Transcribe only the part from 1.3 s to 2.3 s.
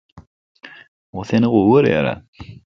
seni gowy görýär-ä.